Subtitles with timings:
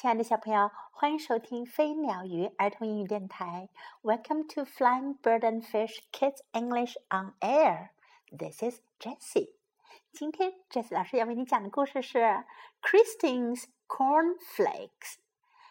[0.00, 3.70] 亲爱的小朋友，欢迎收听飞鸟鱼儿童英语电台。
[4.02, 7.90] Welcome to Flying Bird and Fish Kids English on Air.
[8.30, 9.54] This is Jessie.
[10.12, 12.44] 今天 Jessie 老师要为你讲的故事是
[12.82, 15.16] Christine's Cornflakes。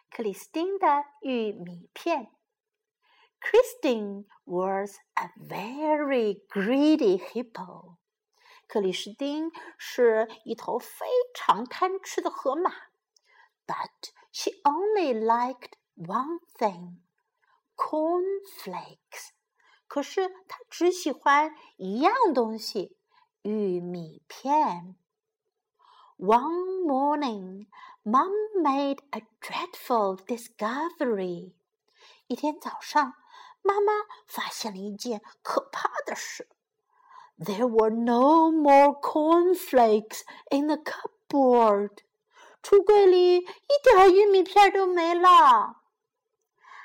[0.09, 2.31] 克里斯汀的玉米片。
[3.39, 7.97] Christine was a very greedy hippo.
[8.67, 11.05] 克里斯汀是一头非
[11.35, 12.71] 常贪吃的河马。
[13.67, 16.97] but she only liked one thing
[17.75, 19.29] cornflakes.
[19.87, 22.97] 可是她只喜欢一样东西——
[23.43, 24.95] 玉米片。
[26.17, 27.67] One morning,
[28.03, 31.53] Mom made a dreadful discovery.
[32.27, 33.13] 一天早上，
[33.61, 33.91] 妈妈
[34.25, 36.49] 发现了一件可怕的事。
[37.37, 41.97] There were no more cornflakes in the cupboard.
[42.62, 43.44] 橱柜里一
[43.82, 45.80] 点玉米片都没了。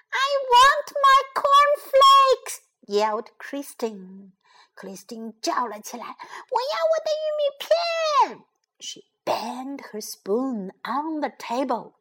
[0.09, 2.61] I want my cornflakes!
[2.87, 4.31] yelled Christine.
[4.73, 6.05] 克里斯汀叫了起来
[6.51, 8.45] ：“我要我的玉米片！”
[8.79, 11.93] She banged her spoon on the table.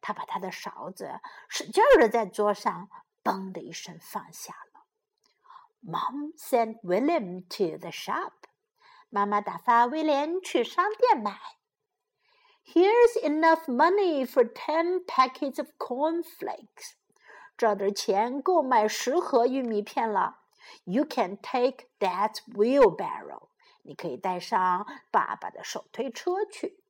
[0.00, 2.88] 她把她的勺子使劲儿的在桌上
[3.22, 4.86] “嘣”的一声放下了。
[5.82, 8.32] Mom sent William to the shop.
[9.10, 11.61] 妈妈打发威廉去商店买。
[12.63, 16.95] Here's enough money for ten packets of cornflakes.
[17.57, 20.39] 这点钱够买十盒玉米片了。
[20.83, 23.47] You can take Dad's wheelbarrow.
[23.83, 26.83] 你可以带上爸爸的手推车去。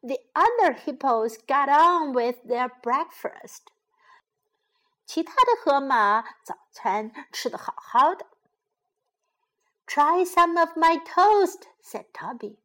[0.00, 3.68] The other hippos got on with their breakfast.
[5.06, 8.26] 其他的河马早餐吃得好好的。
[9.86, 12.56] Try some of my toast, said Toby.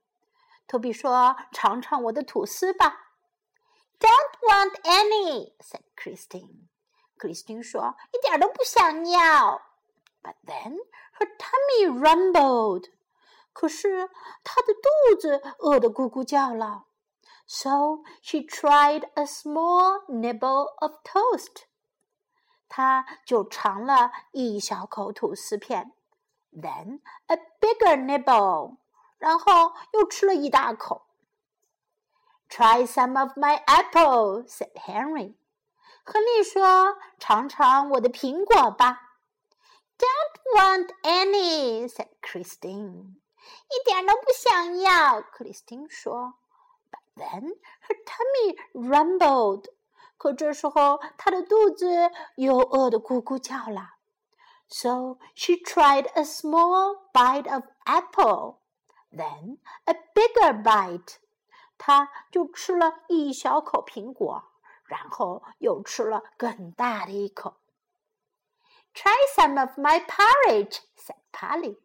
[0.71, 3.13] 托比说：“尝尝我的吐司吧。”
[3.99, 6.67] Don't want any," said Christine.
[7.17, 9.61] 克里斯汀说：“一点都不想要。”
[10.21, 10.77] But then
[11.17, 12.91] her tummy rumbled.
[13.53, 14.09] 可是
[14.43, 16.85] 她的肚子饿得咕咕叫了。
[17.47, 21.63] So she tried a small nibble of toast.
[22.67, 25.93] 她就尝了一小口吐司片。
[26.51, 28.77] Then a bigger nibble.
[29.21, 31.07] 然后又吃了一大口。
[32.49, 35.35] Try some of my apple," said Henry.
[36.03, 39.01] 亨利说：“尝尝我的苹果吧。”
[39.97, 43.15] Don't want any," said Christine.
[43.69, 46.35] 一点都不想要，克里斯汀说。
[46.91, 49.65] But then her tummy rumbled.
[50.17, 53.95] 可这时候她的肚子又饿得咕咕叫了。
[54.69, 58.59] So she tried a small bite of apple.
[59.11, 61.15] Then a bigger bite，
[61.77, 64.43] 他就吃了一小口苹果，
[64.85, 67.57] 然后又吃了更大的一口。
[68.93, 71.79] Try some of my porridge，said Polly。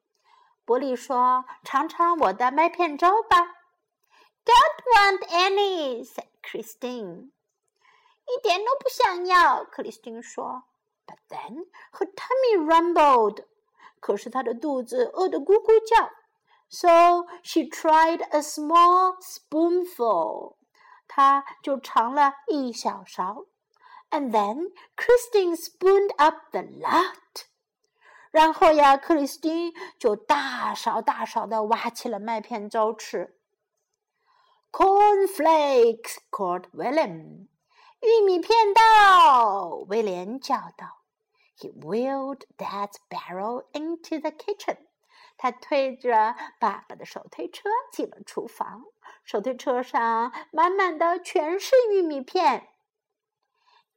[0.64, 3.56] 波利说：“尝尝我的麦片粥吧。”
[4.44, 7.30] Don't want any，said Christine。
[8.24, 10.64] 一点都不想要，克里斯汀说。
[11.06, 13.44] But then her tummy rumbled。
[14.00, 16.10] 可是她的肚子饿得咕咕叫。
[16.68, 20.56] So she tried a small spoonful.
[21.06, 23.44] 她就尝了一小勺。
[24.10, 27.46] And then Christine spooned up the lot.
[28.30, 33.38] 然后呀，克里斯汀就大勺大勺的挖起了麦片粥吃。
[34.70, 37.48] Cornflakes, called William.
[38.00, 41.02] 玉米片到，威廉叫道。
[41.58, 44.78] He wheeled Dad's barrel into the kitchen.
[45.37, 48.83] 他推着爸爸的手推车进了厨房，
[49.23, 52.69] 手推车上满满的全是玉米片。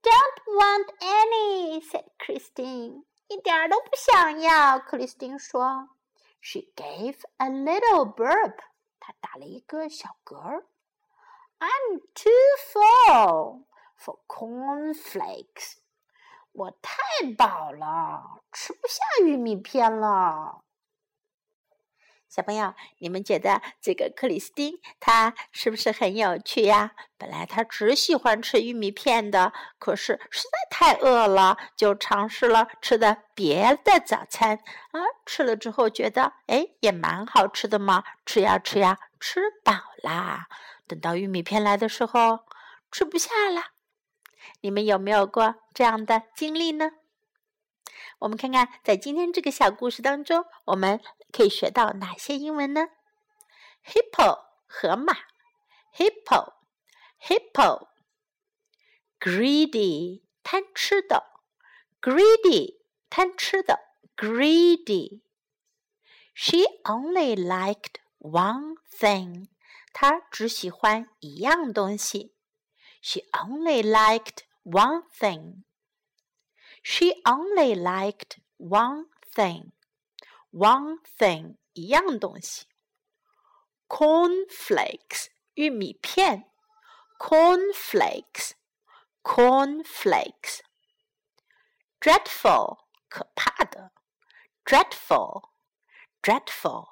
[0.02, 3.04] Don't want any," said Christine.
[3.28, 5.88] 一点都不想要，克里斯汀说。
[6.40, 8.56] She gave a little burp.
[8.98, 10.64] 她打了一个小嗝。
[11.58, 12.32] I'm too
[12.72, 13.64] full
[13.98, 15.76] for cornflakes.
[16.53, 16.97] 我太
[17.36, 20.65] 饱了，吃不下玉米片了。
[22.30, 26.92] 小朋友，你们觉得这个克里斯汀他是不是很有趣呀？
[27.18, 34.60] 本来他只喜欢吃玉米片的，可是实在太饿了，就尝试了吃的别的早餐
[34.92, 35.00] 啊。
[35.27, 38.04] 吃了之后觉得，哎，也蛮好吃的嘛。
[38.24, 39.72] 吃呀吃呀，吃饱
[40.04, 40.47] 啦。
[40.86, 42.44] 等到玉米片来的时候，
[42.92, 43.72] 吃不下了。
[44.60, 46.92] 你们有没有过这样的经历呢？
[48.21, 51.00] 我们看看，在今天这个小故事当中，我们
[51.31, 52.90] 可以学到哪些英文呢？
[53.85, 55.13] Hippo 河马，
[55.96, 57.87] Hippo，Hippo。
[59.19, 61.25] greedy 贪吃的，
[62.02, 63.79] greedy 贪吃的，
[64.16, 69.47] greedy。She only liked one thing，
[69.93, 72.35] 她只喜欢一样东西。
[73.02, 75.63] She only liked one thing.
[76.84, 79.72] She only liked one thing.
[80.52, 82.66] One thing 一样东西。
[83.87, 86.52] Cornflakes 玉米片。
[87.17, 88.52] Cornflakes
[89.23, 90.59] cornflakes.
[91.99, 93.91] Dreadful 可怕的。
[94.66, 95.49] Dreadful
[96.22, 96.87] dreadful.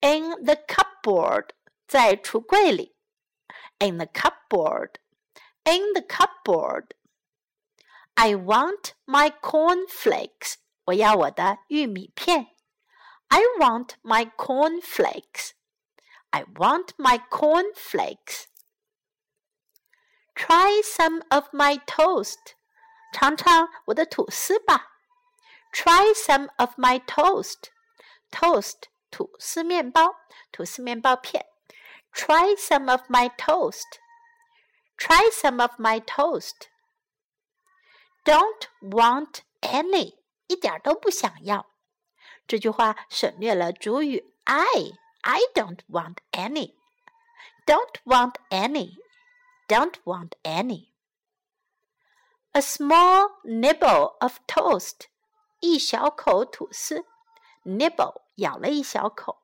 [0.00, 1.50] In the cupboard
[1.86, 2.96] 在橱柜里。
[3.78, 4.98] In the cupboard
[5.68, 6.94] in the cupboard.
[8.16, 10.56] I want my cornflakes.
[10.84, 12.54] 我要我的玉米片。
[13.28, 15.50] I want my cornflakes.
[16.30, 18.46] I want my cornflakes.
[20.34, 22.54] Try some of my toast.
[23.12, 24.86] 尝尝我的吐司吧。
[25.72, 27.70] Try some of my toast.
[28.30, 30.14] Toast 吐司面包，
[30.52, 31.46] 吐司面包片。
[32.12, 33.98] Try some of my toast.
[34.96, 36.68] Try some of my toast.
[38.24, 40.14] Don't want any，
[40.52, 41.66] 一点都不想要。
[42.46, 46.76] 这句话省略了主语 I。I don't want any.
[47.66, 48.96] Don't want any.
[49.66, 50.88] Don't want any.
[52.52, 55.06] A small nibble of toast，
[55.60, 57.04] 一小口吐司。
[57.64, 59.42] Nibble 咬了一小口，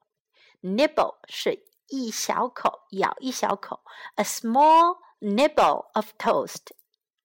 [0.62, 3.84] nibble 是一小口，咬一小口。
[4.14, 6.68] A small nibble of toast，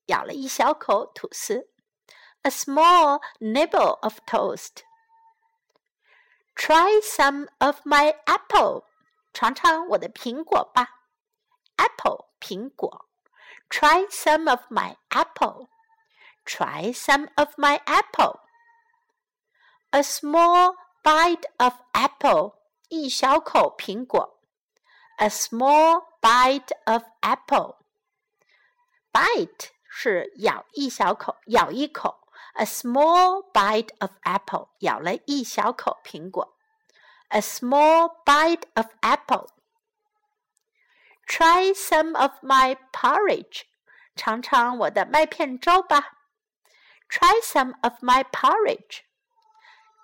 [0.07, 1.69] 咬了一小口吐司。
[2.44, 4.83] A small nibble of toast.
[6.56, 8.85] Try some of my apple，
[9.33, 10.88] 尝尝我的苹果吧。
[11.77, 13.06] Apple 苹果。
[13.69, 15.67] Try some of my apple.
[16.45, 18.39] Try some of my apple.
[19.91, 22.56] A small bite of apple，
[22.88, 24.39] 一小口苹果。
[25.17, 27.77] A small bite of apple.
[29.11, 32.22] Bite 是咬一小口，咬一口。
[32.53, 36.57] A small bite of apple，咬了一小口苹果。
[37.29, 39.50] A small bite of apple.
[41.27, 43.63] Try some of my porridge，
[44.15, 46.17] 尝尝我的麦片粥吧。
[47.07, 49.03] Try some of my porridge.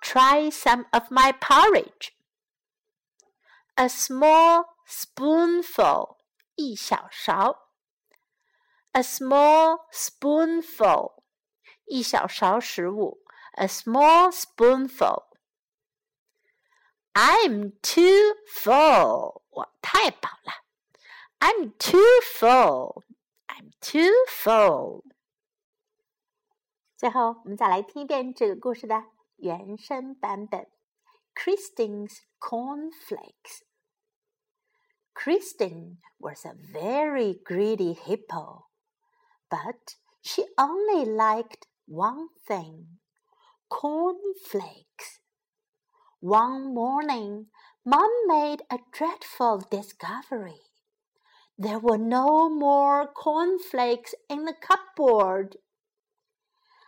[0.00, 2.12] Try some of my porridge.
[3.74, 6.18] A small spoonful，
[6.54, 7.70] 一小勺。
[8.92, 11.19] A small spoonful，
[11.90, 13.22] 一小勺食物。
[13.52, 15.24] A small spoonful.
[17.14, 20.52] I'm too full，我太饱了。
[21.38, 23.04] I'm too full.
[23.46, 25.04] I'm too full.
[26.96, 29.04] 最后，我们再来听一遍这个故事的
[29.36, 30.70] 原声版本。
[31.34, 33.62] Christine's cornflakes.
[35.14, 38.66] Christine was a very greedy hippo,
[39.48, 42.87] but she only liked one thing
[43.67, 45.19] cornflakes.
[46.21, 47.47] One morning,
[47.85, 50.61] Mom made a dreadful discovery.
[51.57, 55.57] There were no more cornflakes in the cupboard.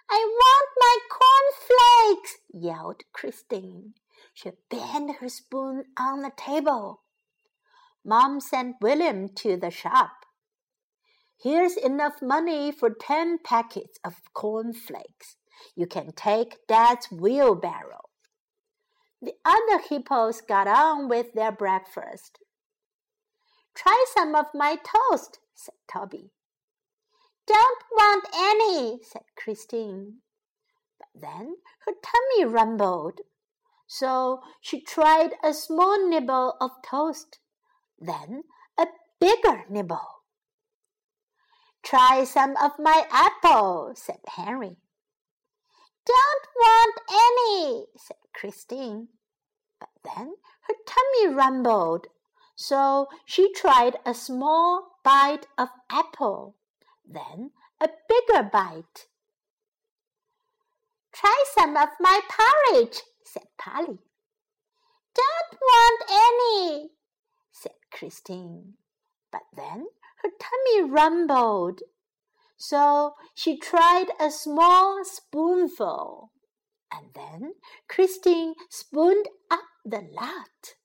[0.09, 3.95] I want my cornflakes, yelled Christine.
[4.33, 7.01] She banged her spoon on the table.
[8.05, 10.22] Mom sent William to the shop.
[11.43, 15.35] Here's enough money for ten packets of cornflakes.
[15.75, 18.03] You can take Dad's wheelbarrow.
[19.21, 22.39] The other hippos got on with their breakfast.
[23.75, 26.31] Try some of my toast, said Toby.
[27.45, 30.19] Don't want any, said Christine.
[30.97, 33.19] But then her tummy rumbled.
[33.85, 37.39] So she tried a small nibble of toast,
[37.99, 38.43] then
[38.79, 38.85] a
[39.19, 40.22] bigger nibble.
[41.83, 44.77] Try some of my apple, said Henry.
[46.05, 49.09] Don't want any, said Christine.
[49.79, 52.07] But then her tummy rumbled
[52.55, 56.55] so she tried a small bite of apple,
[57.05, 59.07] then a bigger bite.
[61.11, 63.99] Try some of my porridge, said Polly.
[65.15, 66.91] Don't want any,
[67.51, 68.75] said Christine.
[69.31, 69.87] But then
[70.23, 71.81] her tummy rumbled,
[72.57, 76.31] so she tried a small spoonful,
[76.91, 77.55] and then
[77.89, 80.75] Christine spooned up the lot.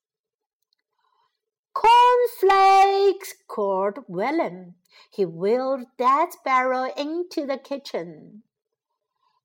[1.72, 3.34] Cornflakes!
[3.46, 4.74] called William.
[5.12, 8.42] He wheeled Dad's barrel into the kitchen.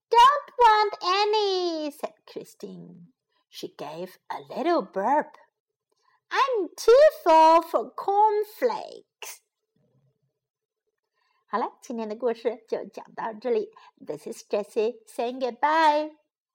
[0.10, 3.10] Don't want any, said Christine.
[3.50, 5.38] She gave a little burp.
[6.32, 9.43] I'm too full for cornflakes.
[11.54, 13.72] 好了，今天的故事就讲到这里。
[14.04, 16.23] This is Jessie saying goodbye.